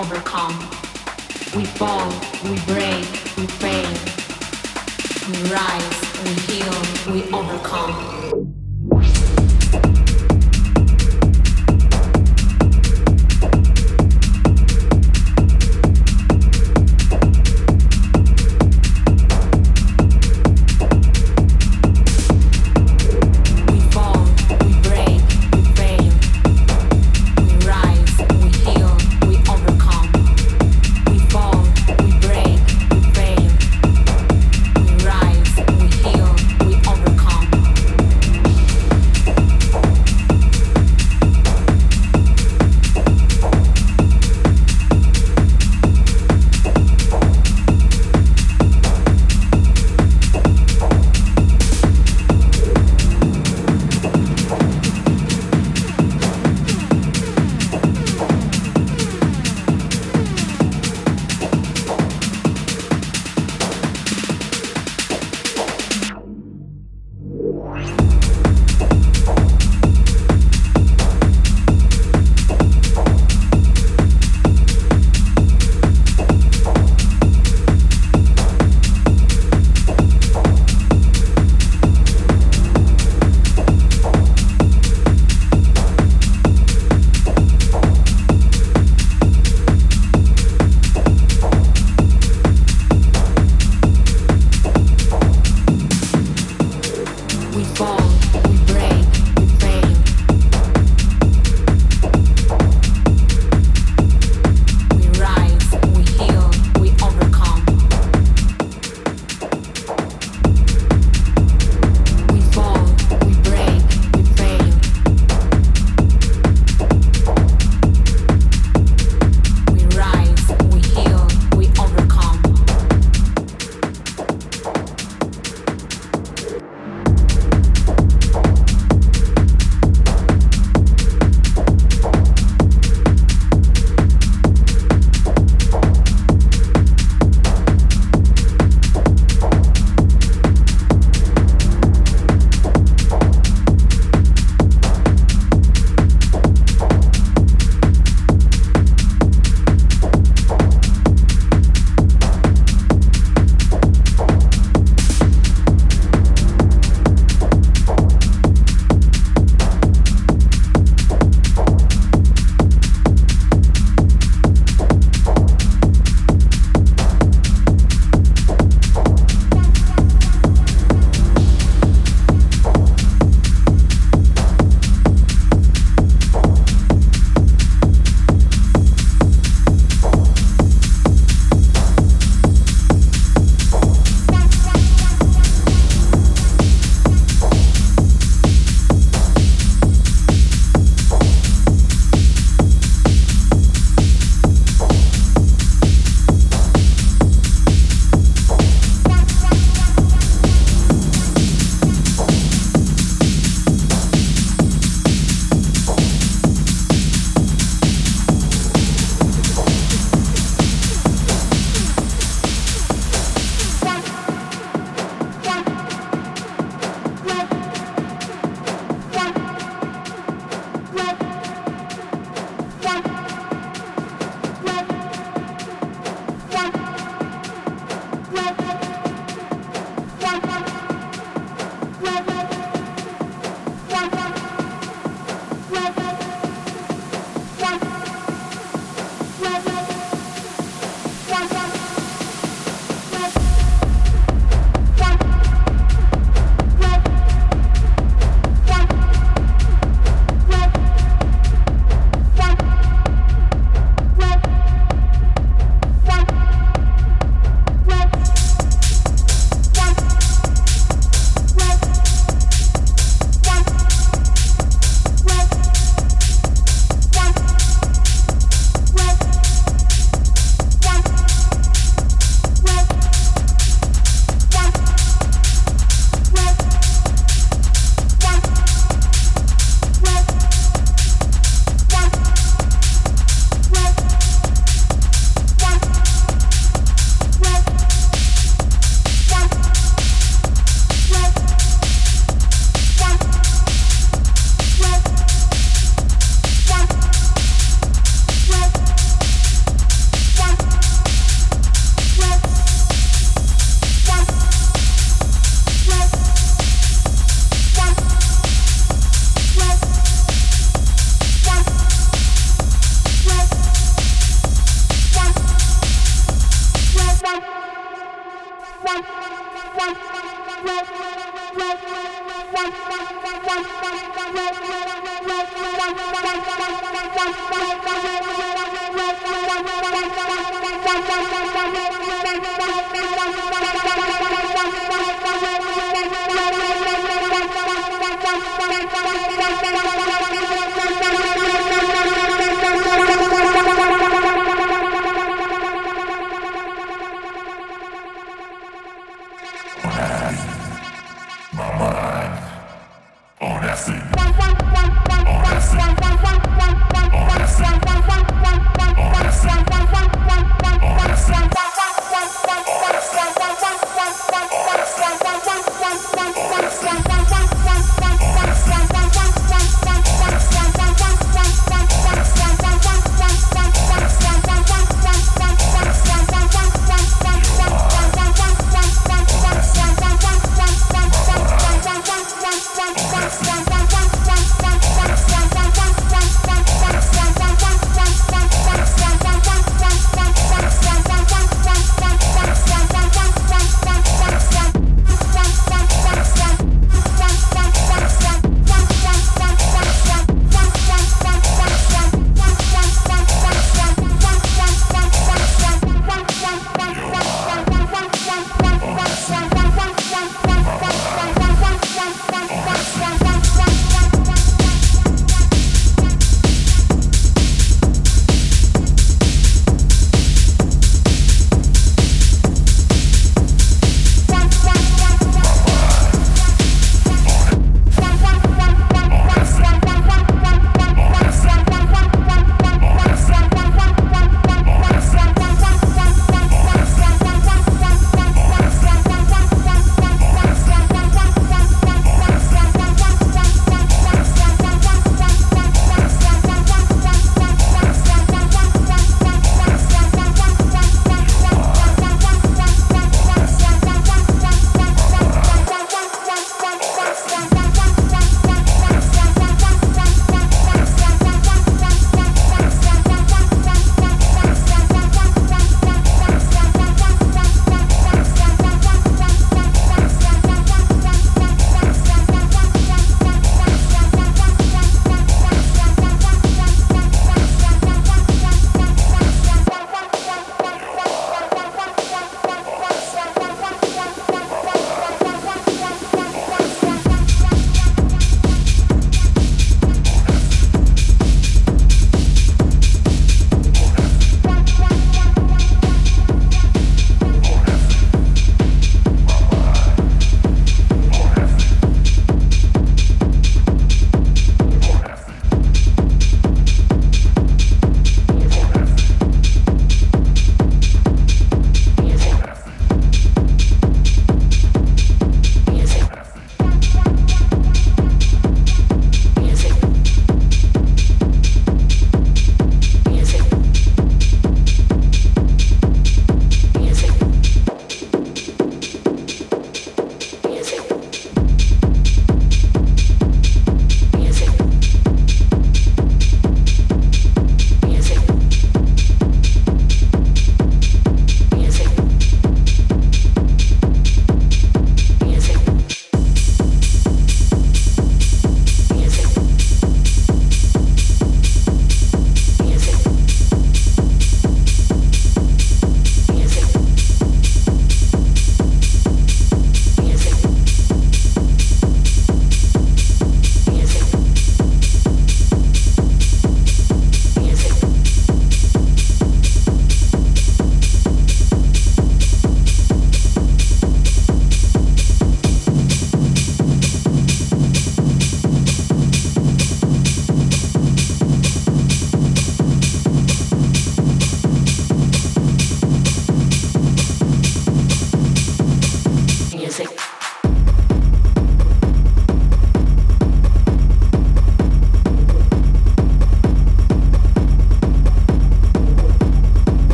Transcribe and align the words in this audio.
overcome. 0.00 0.58
We 1.54 1.66
fall, 1.66 2.10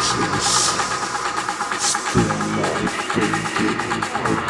faces, 0.00 0.80
still 1.78 2.38
my 2.56 2.86
faded 3.12 4.49